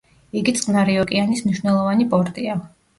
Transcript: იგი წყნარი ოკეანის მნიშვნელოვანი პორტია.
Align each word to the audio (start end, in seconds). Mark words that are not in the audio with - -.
იგი 0.39 0.53
წყნარი 0.59 0.97
ოკეანის 1.03 1.47
მნიშვნელოვანი 1.47 2.13
პორტია. 2.19 2.63